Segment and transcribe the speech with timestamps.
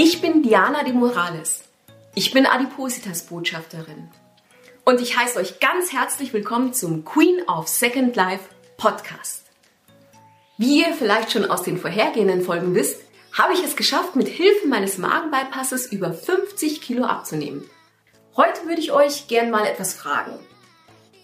[0.00, 1.64] Ich bin Diana de Morales.
[2.14, 4.08] Ich bin Adipositas-Botschafterin.
[4.84, 8.44] Und ich heiße euch ganz herzlich willkommen zum Queen of Second Life
[8.76, 9.46] Podcast.
[10.56, 13.00] Wie ihr vielleicht schon aus den vorhergehenden Folgen wisst,
[13.32, 17.68] habe ich es geschafft, mit Hilfe meines Magenbypasses über 50 Kilo abzunehmen.
[18.36, 20.38] Heute würde ich euch gern mal etwas fragen.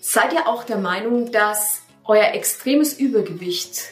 [0.00, 3.82] Seid ihr auch der Meinung, dass euer extremes Übergewicht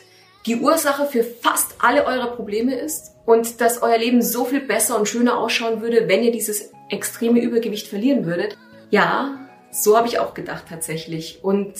[0.46, 4.98] die Ursache für fast alle eure Probleme ist und dass euer Leben so viel besser
[4.98, 8.56] und schöner ausschauen würde, wenn ihr dieses extreme Übergewicht verlieren würdet.
[8.90, 9.38] Ja,
[9.70, 11.44] so habe ich auch gedacht tatsächlich.
[11.44, 11.74] Und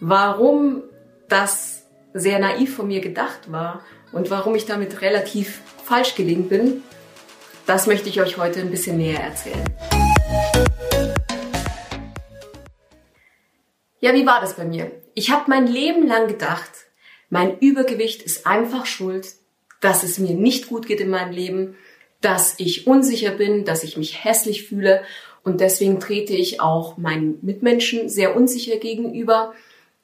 [0.00, 0.82] warum
[1.28, 3.80] das sehr naiv von mir gedacht war
[4.12, 6.82] und warum ich damit relativ falsch gelegen bin,
[7.66, 9.64] das möchte ich euch heute ein bisschen näher erzählen.
[14.00, 14.92] Ja, wie war das bei mir?
[15.14, 16.70] Ich habe mein Leben lang gedacht,
[17.34, 19.26] mein Übergewicht ist einfach schuld,
[19.80, 21.74] dass es mir nicht gut geht in meinem Leben,
[22.20, 25.02] dass ich unsicher bin, dass ich mich hässlich fühle
[25.42, 29.52] und deswegen trete ich auch meinen Mitmenschen sehr unsicher gegenüber.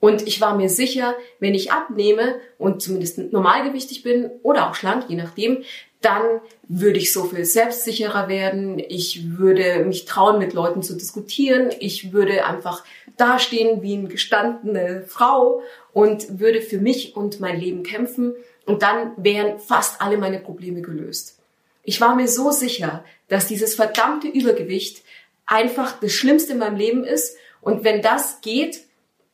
[0.00, 5.04] Und ich war mir sicher, wenn ich abnehme und zumindest normalgewichtig bin oder auch schlank,
[5.06, 5.62] je nachdem,
[6.00, 8.78] dann würde ich so viel selbstsicherer werden.
[8.78, 11.70] Ich würde mich trauen, mit Leuten zu diskutieren.
[11.78, 12.84] Ich würde einfach
[13.16, 15.62] dastehen wie eine gestandene Frau
[15.92, 18.34] und würde für mich und mein Leben kämpfen
[18.64, 21.38] und dann wären fast alle meine Probleme gelöst.
[21.82, 25.02] Ich war mir so sicher, dass dieses verdammte Übergewicht
[25.44, 28.84] einfach das Schlimmste in meinem Leben ist und wenn das geht,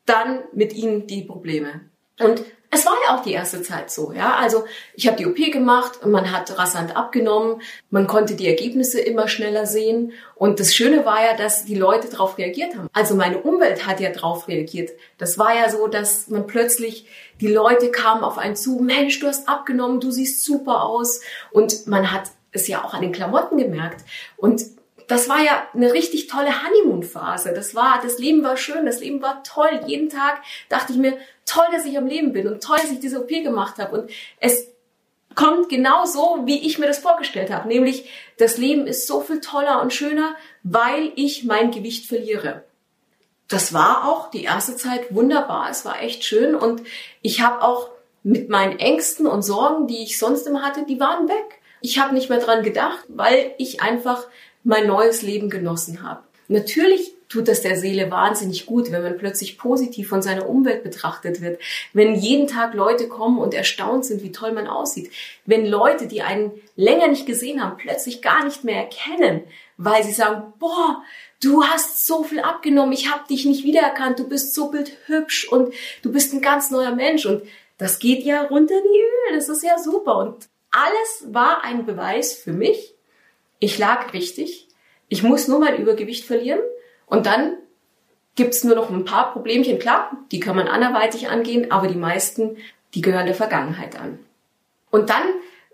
[0.05, 1.81] dann mit ihnen die Probleme.
[2.19, 2.45] Und
[2.77, 4.37] es war ja auch die erste Zeit so, ja.
[4.37, 9.29] Also ich habe die OP gemacht, man hat rasant abgenommen, man konnte die Ergebnisse immer
[9.29, 10.13] schneller sehen.
[10.35, 12.89] Und das Schöne war ja, dass die Leute darauf reagiert haben.
[12.93, 14.91] Also meine Umwelt hat ja darauf reagiert.
[15.17, 17.07] Das war ja so, dass man plötzlich
[17.41, 21.23] die Leute kamen auf einen zu, Mensch, du hast abgenommen, du siehst super aus.
[21.51, 24.05] Und man hat es ja auch an den Klamotten gemerkt.
[24.37, 24.63] Und
[25.09, 27.53] das war ja eine richtig tolle Honeymoon-Phase.
[27.55, 29.81] Das war, das Leben war schön, das Leben war toll.
[29.87, 33.01] Jeden Tag dachte ich mir, toll, dass ich am Leben bin und toll, dass ich
[33.01, 34.01] diese OP gemacht habe.
[34.01, 34.69] Und es
[35.35, 37.69] kommt genau so, wie ich mir das vorgestellt habe.
[37.69, 42.65] Nämlich, das Leben ist so viel toller und schöner, weil ich mein Gewicht verliere.
[43.49, 45.69] Das war auch die erste Zeit wunderbar.
[45.71, 46.83] Es war echt schön und
[47.23, 47.91] ich habe auch
[48.25, 51.61] mit meinen Ängsten und Sorgen, die ich sonst immer hatte, die waren weg.
[51.81, 54.27] Ich habe nicht mehr dran gedacht, weil ich einfach
[54.67, 56.23] mein neues Leben genossen habe.
[56.49, 61.41] Natürlich tut das der Seele wahnsinnig gut, wenn man plötzlich positiv von seiner Umwelt betrachtet
[61.41, 61.61] wird,
[61.93, 65.11] wenn jeden Tag Leute kommen und erstaunt sind, wie toll man aussieht,
[65.45, 69.43] wenn Leute, die einen länger nicht gesehen haben, plötzlich gar nicht mehr erkennen,
[69.77, 71.03] weil sie sagen, boah,
[71.43, 75.75] du hast so viel abgenommen, ich habe dich nicht wiedererkannt, du bist so bildhübsch und
[76.03, 77.27] du bist ein ganz neuer Mensch.
[77.27, 77.43] Und
[77.79, 79.01] das geht ja runter wie
[79.33, 80.19] Öl, das ist ja super.
[80.19, 82.96] Und alles war ein Beweis für mich,
[83.59, 84.69] ich lag richtig.
[85.09, 86.61] Ich muss nur mein Übergewicht verlieren
[87.07, 87.57] und dann
[88.35, 89.79] gibt's nur noch ein paar Problemchen.
[89.79, 92.59] Klar, die kann man anderweitig angehen, aber die meisten,
[92.95, 94.19] die gehören der Vergangenheit an.
[94.91, 95.25] Und dann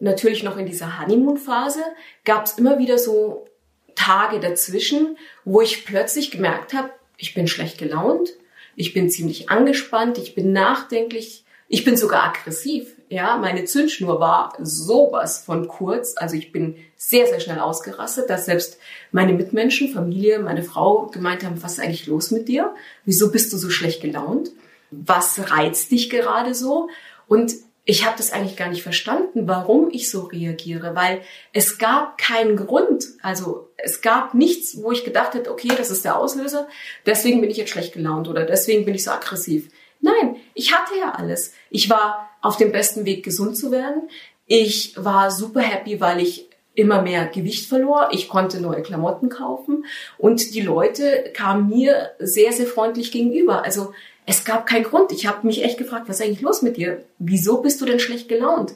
[0.00, 1.82] natürlich noch in dieser Honeymoon-Phase
[2.24, 3.46] gab's immer wieder so
[3.94, 8.30] Tage dazwischen, wo ich plötzlich gemerkt habe, ich bin schlecht gelaunt,
[8.74, 12.94] ich bin ziemlich angespannt, ich bin nachdenklich, ich bin sogar aggressiv.
[13.12, 16.14] Ja, meine Zündschnur war sowas von kurz.
[16.16, 18.78] Also ich bin sehr, sehr schnell ausgerastet, dass selbst
[19.10, 22.74] meine Mitmenschen, Familie, meine Frau gemeint haben, was ist eigentlich los mit dir?
[23.04, 24.52] Wieso bist du so schlecht gelaunt?
[24.90, 26.88] Was reizt dich gerade so?
[27.28, 27.52] Und
[27.84, 31.20] ich habe das eigentlich gar nicht verstanden, warum ich so reagiere, weil
[31.52, 33.04] es gab keinen Grund.
[33.20, 36.66] Also es gab nichts, wo ich gedacht hätte, okay, das ist der Auslöser,
[37.04, 39.68] deswegen bin ich jetzt schlecht gelaunt oder deswegen bin ich so aggressiv.
[40.00, 41.52] Nein, ich hatte ja alles.
[41.70, 44.08] Ich war auf dem besten Weg, gesund zu werden.
[44.46, 48.08] Ich war super happy, weil ich immer mehr Gewicht verlor.
[48.12, 49.84] Ich konnte neue Klamotten kaufen
[50.18, 53.64] und die Leute kamen mir sehr, sehr freundlich gegenüber.
[53.64, 53.92] Also
[54.26, 55.12] es gab keinen Grund.
[55.12, 57.04] Ich habe mich echt gefragt, was ist eigentlich los mit dir?
[57.18, 58.74] Wieso bist du denn schlecht gelaunt?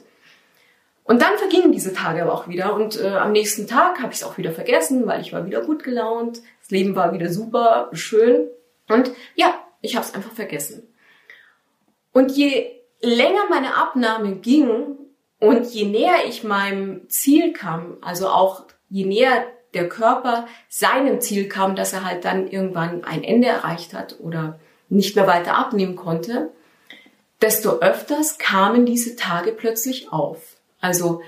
[1.03, 4.19] Und dann vergingen diese Tage aber auch wieder und äh, am nächsten Tag habe ich
[4.19, 6.41] es auch wieder vergessen, weil ich war wieder gut gelaunt.
[6.61, 8.47] Das Leben war wieder super schön
[8.89, 10.83] und ja, ich habe es einfach vergessen.
[12.17, 12.65] Und je
[12.99, 14.97] länger meine Abnahme ging
[15.39, 21.47] und je näher ich meinem Ziel kam, also auch je näher der Körper seinem Ziel
[21.47, 24.59] kam, dass er halt dann irgendwann ein Ende erreicht hat oder
[24.89, 26.49] nicht mehr weiter abnehmen konnte,
[27.39, 30.57] desto öfters kamen diese Tage plötzlich auf.
[30.81, 31.21] Also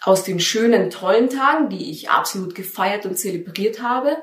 [0.00, 4.16] aus den schönen, tollen Tagen, die ich absolut gefeiert und zelebriert habe,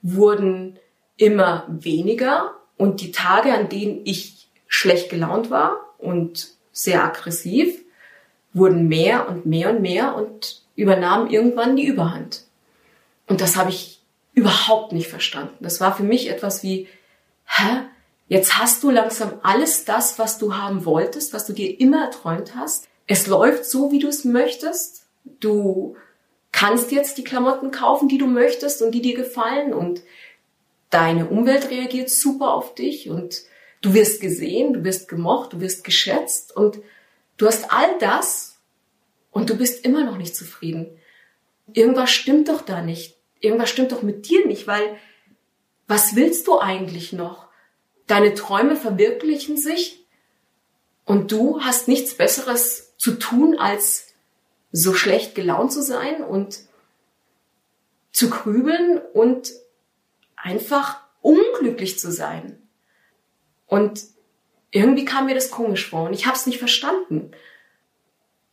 [0.00, 0.78] wurden
[1.16, 4.43] immer weniger und die Tage, an denen ich
[4.74, 7.82] schlecht gelaunt war, und sehr aggressiv,
[8.52, 12.44] wurden mehr und mehr und mehr und übernahm irgendwann die Überhand.
[13.26, 14.02] Und das habe ich
[14.34, 15.56] überhaupt nicht verstanden.
[15.60, 16.88] Das war für mich etwas wie,
[17.46, 17.80] hä?
[18.28, 22.54] Jetzt hast du langsam alles das, was du haben wolltest, was du dir immer erträumt
[22.56, 22.88] hast.
[23.06, 25.06] Es läuft so, wie du es möchtest.
[25.40, 25.96] Du
[26.52, 30.02] kannst jetzt die Klamotten kaufen, die du möchtest und die dir gefallen und
[30.90, 33.42] deine Umwelt reagiert super auf dich und
[33.84, 36.80] du wirst gesehen, du wirst gemocht, du wirst geschätzt und
[37.36, 38.58] du hast all das
[39.30, 40.98] und du bist immer noch nicht zufrieden.
[41.74, 43.16] Irgendwas stimmt doch da nicht.
[43.40, 44.96] Irgendwas stimmt doch mit dir nicht, weil
[45.86, 47.48] was willst du eigentlich noch?
[48.06, 50.06] Deine Träume verwirklichen sich
[51.04, 54.14] und du hast nichts Besseres zu tun, als
[54.72, 56.60] so schlecht gelaunt zu sein und
[58.12, 59.52] zu grübeln und
[60.36, 62.63] einfach unglücklich zu sein.
[63.66, 64.02] Und
[64.70, 67.30] irgendwie kam mir das komisch vor und ich habe es nicht verstanden.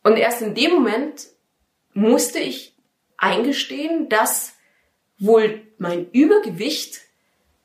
[0.02, 1.28] Und erst in dem Moment
[1.94, 2.74] musste ich
[3.16, 4.54] eingestehen, dass
[5.18, 7.00] wohl mein Übergewicht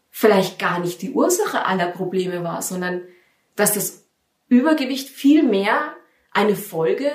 [0.09, 3.07] vielleicht gar nicht die Ursache aller Probleme war, sondern
[3.55, 4.05] dass das
[4.49, 5.95] Übergewicht viel mehr
[6.31, 7.11] eine Folge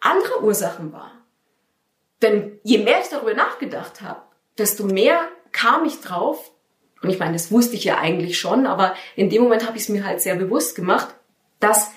[0.00, 1.12] anderer Ursachen war.
[2.22, 4.22] Denn je mehr ich darüber nachgedacht habe,
[4.58, 6.52] desto mehr kam ich drauf,
[7.06, 9.84] und ich meine, das wusste ich ja eigentlich schon, aber in dem Moment habe ich
[9.84, 11.14] es mir halt sehr bewusst gemacht,
[11.60, 11.92] dass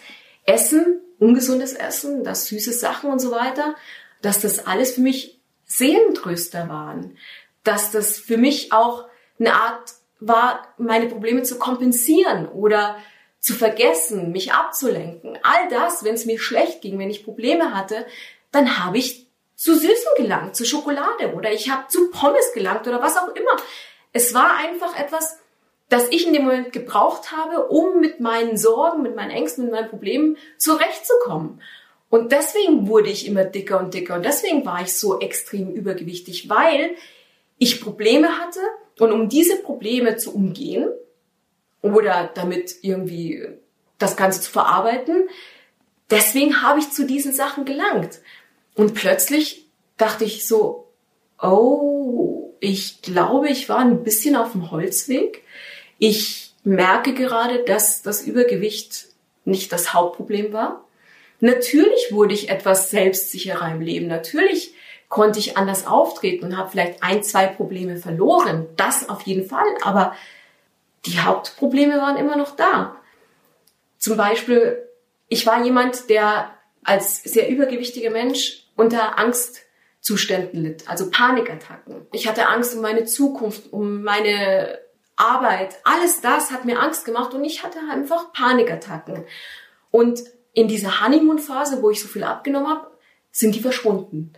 [0.46, 3.76] Essen, ungesundes Essen, dass süße Sachen und so weiter,
[4.22, 7.18] dass das alles für mich Seelentröster waren,
[7.64, 9.06] dass das für mich auch
[9.40, 12.96] eine Art war, meine Probleme zu kompensieren oder
[13.40, 15.40] zu vergessen, mich abzulenken.
[15.42, 18.06] All das, wenn es mir schlecht ging, wenn ich Probleme hatte,
[18.52, 23.02] dann habe ich zu Süßen gelangt, zu Schokolade oder ich habe zu Pommes gelangt oder
[23.02, 23.58] was auch immer.
[24.12, 25.38] Es war einfach etwas,
[25.90, 29.74] das ich in dem Moment gebraucht habe, um mit meinen Sorgen, mit meinen Ängsten, mit
[29.74, 31.62] meinen Problemen zurechtzukommen.
[32.10, 36.50] Und deswegen wurde ich immer dicker und dicker und deswegen war ich so extrem übergewichtig,
[36.50, 36.96] weil
[37.60, 38.60] ich Probleme hatte
[38.98, 40.90] und um diese Probleme zu umgehen
[41.82, 43.48] oder damit irgendwie
[44.00, 45.28] das Ganze zu verarbeiten,
[46.10, 48.22] deswegen habe ich zu diesen Sachen gelangt.
[48.76, 49.68] Und plötzlich
[49.98, 50.88] dachte ich so,
[51.42, 51.99] oh,
[52.60, 55.44] ich glaube, ich war ein bisschen auf dem Holzweg.
[55.98, 59.06] Ich merke gerade, dass das Übergewicht
[59.46, 60.86] nicht das Hauptproblem war.
[61.40, 64.08] Natürlich wurde ich etwas selbstsicherer im Leben.
[64.08, 64.74] Natürlich
[65.08, 68.68] konnte ich anders auftreten und habe vielleicht ein, zwei Probleme verloren.
[68.76, 69.66] Das auf jeden Fall.
[69.82, 70.16] Aber
[71.06, 72.96] die Hauptprobleme waren immer noch da.
[73.98, 74.78] Zum Beispiel,
[75.28, 76.52] ich war jemand, der
[76.84, 79.18] als sehr übergewichtiger Mensch unter
[80.00, 82.08] Angstzuständen litt, also Panikattacken.
[82.14, 84.80] Ich hatte Angst um meine Zukunft, um meine
[85.18, 85.76] Arbeit.
[85.84, 89.26] Alles das hat mir Angst gemacht und ich hatte einfach Panikattacken.
[89.92, 90.22] Und
[90.54, 92.88] in dieser Honeymoon-Phase, wo ich so viel abgenommen habe,
[93.32, 94.34] sind die verschwunden.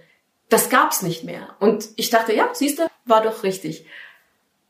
[0.50, 1.56] Das gab's nicht mehr.
[1.60, 3.86] Und ich dachte, ja, siehst du, war doch richtig.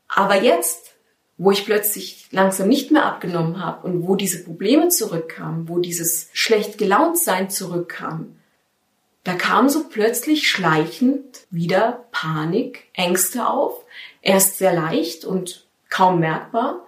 [0.08, 0.92] Aber jetzt,
[1.38, 6.28] wo ich plötzlich langsam nicht mehr abgenommen habe und wo diese Probleme zurückkamen, wo dieses
[6.32, 8.36] schlecht gelaunt sein zurückkam,
[9.24, 13.84] da kam so plötzlich schleichend wieder Panik, Ängste auf.
[14.20, 16.84] Erst sehr leicht und kaum merkbar.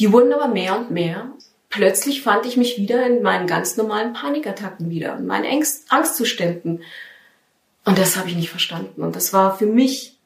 [0.00, 1.30] Die wurden aber mehr und mehr.
[1.68, 6.82] Plötzlich fand ich mich wieder in meinen ganz normalen Panikattacken wieder, in meinen Angst Angstzuständen.
[7.84, 9.02] Und das habe ich nicht verstanden.
[9.02, 10.18] Und das war für mich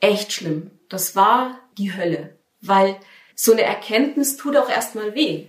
[0.00, 0.70] echt schlimm.
[0.88, 2.36] Das war die Hölle.
[2.60, 2.96] Weil
[3.34, 5.46] so eine Erkenntnis tut auch erstmal weh.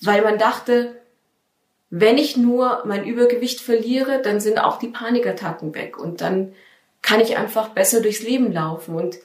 [0.00, 1.00] Weil man dachte,
[1.90, 6.54] wenn ich nur mein Übergewicht verliere, dann sind auch die Panikattacken weg und dann
[7.02, 9.18] kann ich einfach besser durchs Leben laufen und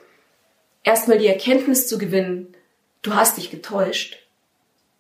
[0.84, 2.56] erstmal die Erkenntnis zu gewinnen,
[3.02, 4.20] du hast dich getäuscht,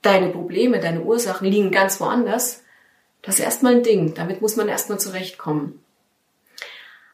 [0.02, 2.64] deine Probleme, deine Ursachen liegen ganz woanders,
[3.22, 5.84] das ist erstmal ein Ding, damit muss man erstmal zurechtkommen.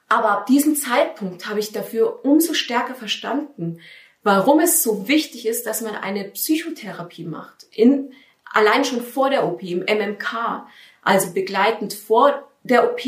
[0.08, 3.80] Aber ab diesem Zeitpunkt habe ich dafür umso stärker verstanden,
[4.24, 7.68] warum es so wichtig ist, dass man eine Psychotherapie macht.
[7.72, 8.12] In,
[8.52, 10.66] allein schon vor der OP, im MMK,
[11.02, 13.02] also begleitend vor der OP,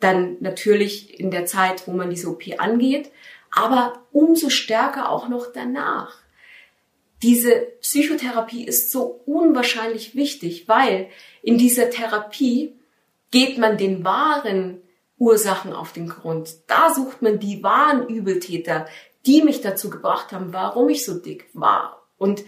[0.00, 3.10] dann natürlich in der Zeit, wo man diese OP angeht,
[3.50, 6.16] aber umso stärker auch noch danach.
[7.22, 11.08] Diese Psychotherapie ist so unwahrscheinlich wichtig, weil
[11.42, 12.74] in dieser Therapie
[13.30, 14.82] geht man den wahren
[15.18, 16.50] Ursachen auf den Grund.
[16.66, 18.86] Da sucht man die wahren Übeltäter,
[19.26, 22.06] die mich dazu gebracht haben, warum ich so dick war.
[22.18, 22.44] Und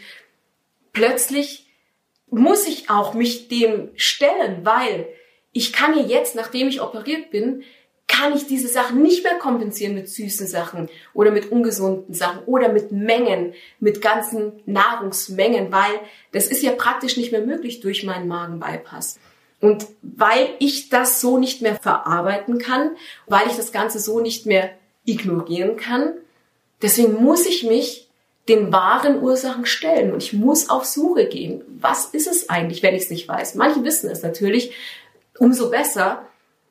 [0.93, 1.66] plötzlich
[2.31, 5.07] muss ich auch mich dem stellen, weil
[5.53, 7.63] ich kann ja jetzt, nachdem ich operiert bin,
[8.09, 12.69] kann ich diese Sachen nicht mehr kompensieren mit süßen Sachen oder mit ungesunden Sachen oder
[12.69, 16.01] mit Mengen, mit ganzen Nahrungsmengen, weil
[16.33, 19.19] das ist ja praktisch nicht mehr möglich durch meinen Magenbypass.
[19.61, 24.47] Und weil ich das so nicht mehr verarbeiten kann, weil ich das Ganze so nicht
[24.47, 24.71] mehr
[25.05, 26.15] ignorieren kann,
[26.83, 28.06] deswegen muss ich mich
[28.49, 31.63] den wahren Ursachen stellen und ich muss auf Suche gehen.
[31.81, 33.57] Was ist es eigentlich, wenn ich es nicht weiß?
[33.57, 34.73] Manche wissen es natürlich,
[35.39, 36.27] umso besser.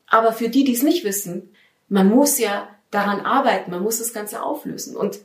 [0.07, 1.53] Aber für die, die es nicht wissen,
[1.89, 4.95] man muss ja daran arbeiten, man muss das Ganze auflösen.
[4.95, 5.19] Und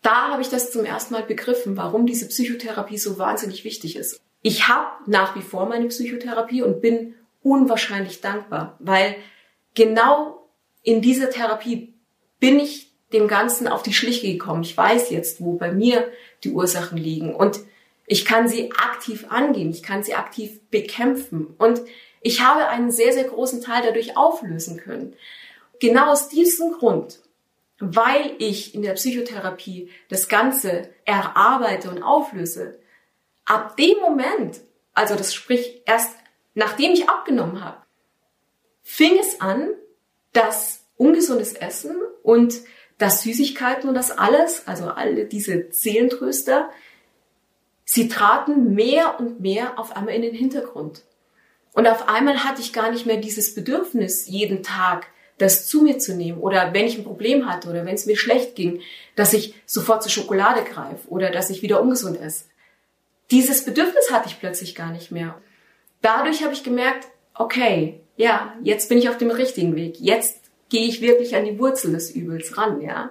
[0.00, 4.20] da habe ich das zum ersten Mal begriffen, warum diese Psychotherapie so wahnsinnig wichtig ist.
[4.40, 9.16] Ich habe nach wie vor meine Psychotherapie und bin unwahrscheinlich dankbar, weil
[9.74, 10.48] genau
[10.82, 11.94] in dieser Therapie
[12.40, 14.62] bin ich dem Ganzen auf die Schliche gekommen.
[14.62, 16.10] Ich weiß jetzt, wo bei mir
[16.44, 17.60] die Ursachen liegen und
[18.06, 21.80] ich kann sie aktiv angehen, ich kann sie aktiv bekämpfen und
[22.20, 25.14] ich habe einen sehr, sehr großen Teil dadurch auflösen können.
[25.80, 27.20] Genau aus diesem Grund
[27.84, 32.78] weil ich in der Psychotherapie das Ganze erarbeite und auflöse,
[33.44, 34.60] ab dem Moment,
[34.94, 36.16] also das sprich erst
[36.54, 37.78] nachdem ich abgenommen habe,
[38.84, 39.70] fing es an,
[40.32, 42.54] dass ungesundes Essen und
[43.02, 46.70] das Süßigkeiten und das alles, also alle diese Seelentröster,
[47.84, 51.02] sie traten mehr und mehr auf einmal in den Hintergrund.
[51.72, 55.98] Und auf einmal hatte ich gar nicht mehr dieses Bedürfnis, jeden Tag das zu mir
[55.98, 58.80] zu nehmen oder wenn ich ein Problem hatte oder wenn es mir schlecht ging,
[59.16, 62.44] dass ich sofort zur Schokolade greife oder dass ich wieder ungesund esse.
[63.32, 65.40] Dieses Bedürfnis hatte ich plötzlich gar nicht mehr.
[66.02, 69.98] Dadurch habe ich gemerkt, okay, ja, jetzt bin ich auf dem richtigen Weg.
[69.98, 70.41] Jetzt
[70.72, 73.10] gehe ich wirklich an die Wurzel des Übels ran, ja.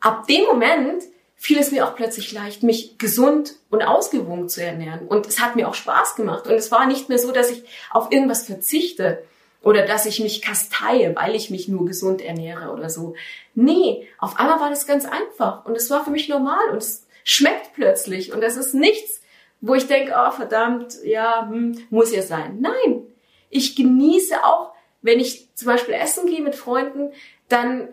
[0.00, 1.02] Ab dem Moment
[1.36, 5.06] fiel es mir auch plötzlich leicht, mich gesund und ausgewogen zu ernähren.
[5.08, 6.46] Und es hat mir auch Spaß gemacht.
[6.46, 9.22] Und es war nicht mehr so, dass ich auf irgendwas verzichte,
[9.62, 13.14] oder dass ich mich kasteie, weil ich mich nur gesund ernähre oder so.
[13.54, 17.06] Nee, auf einmal war das ganz einfach und es war für mich normal und es
[17.24, 19.20] schmeckt plötzlich und es ist nichts,
[19.60, 22.58] wo ich denke, oh verdammt, ja, hm, muss ja sein.
[22.60, 23.02] Nein,
[23.50, 24.71] ich genieße auch,
[25.02, 27.12] wenn ich zum Beispiel essen gehe mit Freunden,
[27.48, 27.88] dann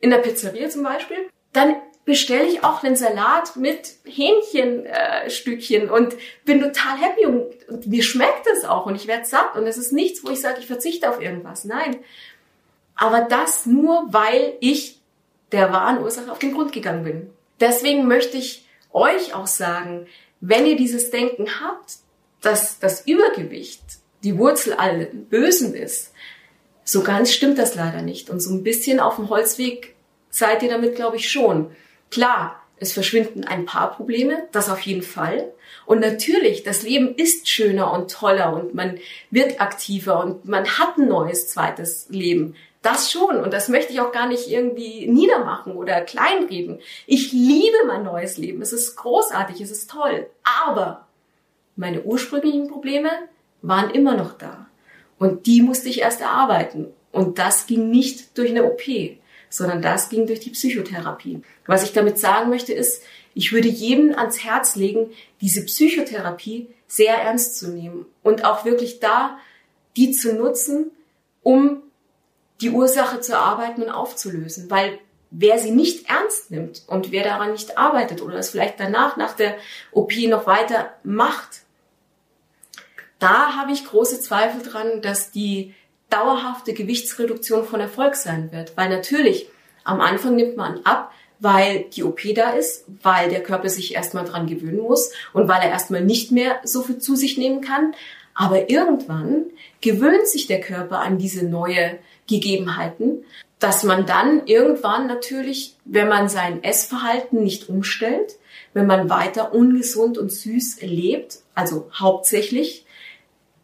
[0.00, 6.16] in der Pizzeria zum Beispiel, dann bestelle ich auch einen Salat mit Hähnchenstückchen äh, und
[6.44, 9.76] bin total happy und, und mir schmeckt es auch und ich werde satt und es
[9.76, 11.64] ist nichts, wo ich sage, ich verzichte auf irgendwas.
[11.64, 11.98] Nein.
[12.94, 14.98] Aber das nur, weil ich
[15.52, 17.30] der wahren Ursache auf den Grund gegangen bin.
[17.60, 20.06] Deswegen möchte ich euch auch sagen,
[20.40, 21.96] wenn ihr dieses Denken habt,
[22.40, 23.82] dass das Übergewicht
[24.24, 26.12] die Wurzel allen Bösen ist,
[26.88, 28.30] so ganz stimmt das leider nicht.
[28.30, 29.94] Und so ein bisschen auf dem Holzweg
[30.30, 31.70] seid ihr damit, glaube ich, schon.
[32.10, 35.52] Klar, es verschwinden ein paar Probleme, das auf jeden Fall.
[35.84, 38.98] Und natürlich, das Leben ist schöner und toller und man
[39.30, 42.54] wird aktiver und man hat ein neues zweites Leben.
[42.80, 43.36] Das schon.
[43.36, 46.80] Und das möchte ich auch gar nicht irgendwie niedermachen oder kleinreden.
[47.06, 48.62] Ich liebe mein neues Leben.
[48.62, 50.26] Es ist großartig, es ist toll.
[50.66, 51.06] Aber
[51.76, 53.10] meine ursprünglichen Probleme
[53.60, 54.67] waren immer noch da.
[55.18, 56.86] Und die musste ich erst erarbeiten.
[57.12, 58.82] Und das ging nicht durch eine OP
[59.50, 61.42] sondern das ging durch die Psychotherapie.
[61.66, 63.02] Was ich damit sagen möchte ist,
[63.34, 65.10] ich würde jedem ans Herz legen,
[65.40, 69.38] diese Psychotherapie sehr ernst zu nehmen und auch wirklich da
[69.96, 70.90] die zu nutzen,
[71.42, 71.82] um
[72.60, 74.70] die Ursache zu erarbeiten und aufzulösen.
[74.70, 74.98] Weil
[75.30, 79.34] wer sie nicht ernst nimmt und wer daran nicht arbeitet oder es vielleicht danach, nach
[79.34, 79.56] der
[79.92, 81.62] OP noch weiter macht,
[83.18, 85.74] da habe ich große Zweifel dran, dass die
[86.10, 88.76] dauerhafte Gewichtsreduktion von Erfolg sein wird.
[88.76, 89.48] Weil natürlich,
[89.84, 94.24] am Anfang nimmt man ab, weil die OP da ist, weil der Körper sich erstmal
[94.24, 97.94] dran gewöhnen muss und weil er erstmal nicht mehr so viel zu sich nehmen kann.
[98.34, 99.46] Aber irgendwann
[99.80, 103.24] gewöhnt sich der Körper an diese neue Gegebenheiten,
[103.58, 108.36] dass man dann irgendwann natürlich, wenn man sein Essverhalten nicht umstellt,
[108.74, 112.84] wenn man weiter ungesund und süß lebt, also hauptsächlich,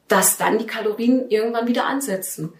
[0.09, 2.53] dass dann die Kalorien irgendwann wieder ansetzen.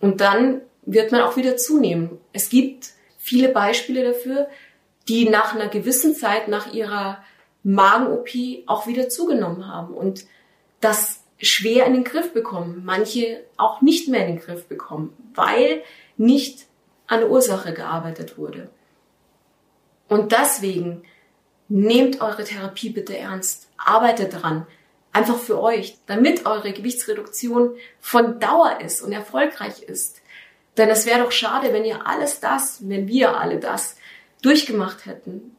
[0.00, 2.18] Und dann wird man auch wieder zunehmen.
[2.32, 4.48] Es gibt viele Beispiele dafür,
[5.08, 7.22] die nach einer gewissen Zeit nach ihrer
[7.62, 8.28] Magen-OP
[8.66, 10.24] auch wieder zugenommen haben und
[10.80, 12.82] das schwer in den Griff bekommen.
[12.84, 15.82] Manche auch nicht mehr in den Griff bekommen, weil
[16.16, 16.66] nicht
[17.06, 18.70] an der Ursache gearbeitet wurde.
[20.08, 21.02] Und deswegen
[21.68, 23.68] nehmt eure Therapie bitte ernst.
[23.76, 24.66] Arbeitet dran.
[25.16, 30.20] Einfach für euch, damit eure Gewichtsreduktion von Dauer ist und erfolgreich ist.
[30.76, 33.96] Denn es wäre doch schade, wenn ihr alles das, wenn wir alle das
[34.42, 35.56] durchgemacht hätten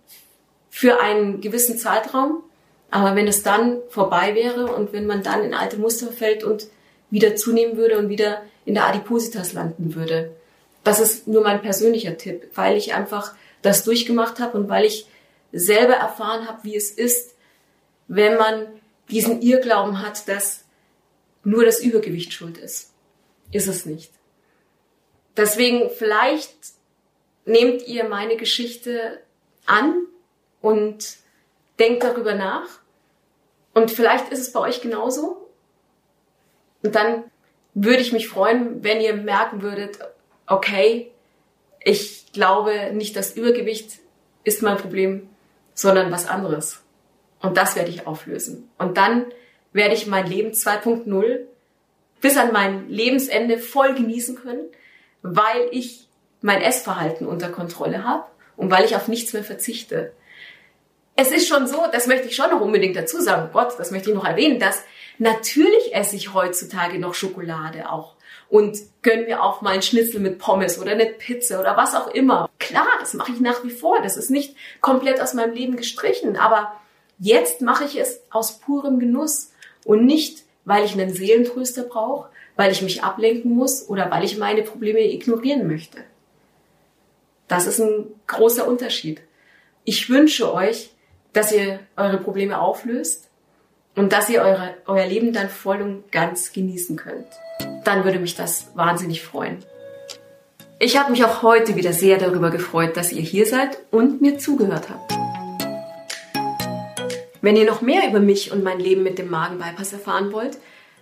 [0.70, 2.44] für einen gewissen Zeitraum,
[2.92, 6.68] aber wenn es dann vorbei wäre und wenn man dann in alte Muster fällt und
[7.10, 10.36] wieder zunehmen würde und wieder in der Adipositas landen würde.
[10.84, 13.34] Das ist nur mein persönlicher Tipp, weil ich einfach
[13.64, 15.08] das durchgemacht habe und weil ich
[15.52, 17.34] selber erfahren habe, wie es ist,
[18.08, 18.68] wenn man
[19.10, 20.66] diesen Irrglauben hat, dass
[21.44, 22.94] nur das Übergewicht schuld ist.
[23.52, 24.12] Ist es nicht.
[25.38, 26.56] Deswegen vielleicht
[27.46, 29.22] nehmt ihr meine Geschichte
[29.66, 30.06] an
[30.62, 31.18] und
[31.80, 32.68] denkt darüber nach.
[33.74, 35.50] Und vielleicht ist es bei euch genauso.
[36.84, 37.24] Und dann
[37.74, 40.00] würde ich mich freuen, wenn ihr merken würdet,
[40.48, 41.12] okay,
[41.84, 44.00] ich glaube nicht, das Übergewicht
[44.44, 45.30] ist mein Problem,
[45.74, 46.82] sondern was anderes.
[47.42, 48.70] Und das werde ich auflösen.
[48.78, 49.26] Und dann
[49.74, 51.40] werde ich mein Leben 2.0
[52.22, 54.66] bis an mein Lebensende voll genießen können,
[55.22, 56.08] weil ich
[56.42, 58.26] mein Essverhalten unter Kontrolle habe
[58.56, 60.14] und weil ich auf nichts mehr verzichte.
[61.16, 64.10] Es ist schon so, das möchte ich schon noch unbedingt dazu sagen, Gott, das möchte
[64.10, 64.84] ich noch erwähnen, dass
[65.18, 68.16] natürlich esse ich heutzutage noch Schokolade auch
[68.50, 72.08] und gönn mir auch mal einen Schnitzel mit Pommes oder eine Pizza oder was auch
[72.08, 72.50] immer.
[72.60, 74.02] Klar, das mache ich nach wie vor.
[74.02, 76.74] Das ist nicht komplett aus meinem Leben gestrichen, aber
[77.20, 79.52] jetzt mache ich es aus purem Genuss
[79.86, 84.38] und nicht, weil ich einen Seelentröster brauche, weil ich mich ablenken muss oder weil ich
[84.38, 86.00] meine Probleme ignorieren möchte.
[87.48, 89.22] Das ist ein großer Unterschied.
[89.86, 90.90] Ich wünsche euch,
[91.32, 93.30] dass ihr eure Probleme auflöst
[93.96, 97.28] und dass ihr eure, euer Leben dann voll und ganz genießen könnt.
[97.84, 99.64] Dann würde mich das wahnsinnig freuen.
[100.80, 104.38] Ich habe mich auch heute wieder sehr darüber gefreut, dass ihr hier seid und mir
[104.38, 105.17] zugehört habt.
[107.42, 110.58] Wenn ihr noch mehr über mich und mein Leben mit dem Magenbypass erfahren wollt,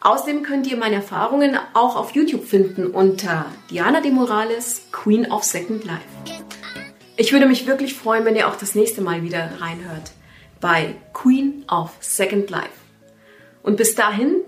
[0.00, 5.44] Außerdem könnt ihr meine Erfahrungen auch auf YouTube finden unter Diana de Morales, Queen of
[5.44, 6.02] Second Life.
[7.16, 10.12] Ich würde mich wirklich freuen, wenn ihr auch das nächste Mal wieder reinhört
[10.60, 12.68] bei Queen of Second Life.
[13.62, 14.42] Und bis dahin,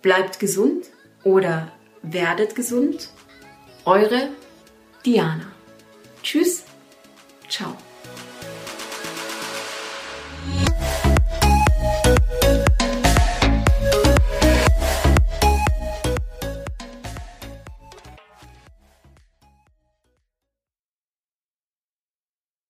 [0.00, 0.86] bleibt gesund
[1.24, 1.72] oder
[2.12, 3.08] werdet gesund.
[3.84, 4.28] Eure
[5.04, 5.46] Diana.
[6.22, 6.64] Tschüss.
[7.48, 7.76] Ciao.